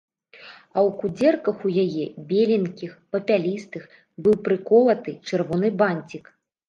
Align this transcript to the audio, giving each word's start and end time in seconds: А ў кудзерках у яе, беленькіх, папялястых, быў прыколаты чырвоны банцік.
А 0.35 0.77
ў 0.87 0.93
кудзерках 1.01 1.59
у 1.67 1.73
яе, 1.83 2.05
беленькіх, 2.31 2.91
папялястых, 3.17 3.83
быў 4.25 4.35
прыколаты 4.49 5.11
чырвоны 5.27 5.67
банцік. 5.83 6.25